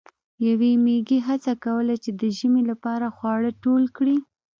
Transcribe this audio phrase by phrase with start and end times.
[0.47, 4.17] یوې میږی هڅه کوله چې د ژمي لپاره خواړه ټول کړي.